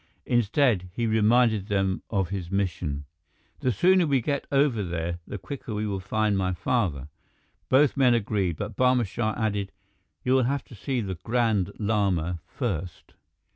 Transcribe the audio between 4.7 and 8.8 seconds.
there, the quicker we will find my father." Both men agreed, but